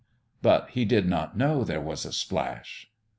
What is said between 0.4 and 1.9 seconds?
But he did not know there